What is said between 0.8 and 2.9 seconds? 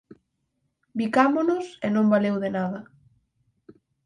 Bicámonos e non valeu de nada.